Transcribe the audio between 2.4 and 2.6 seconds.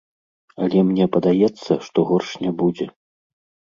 не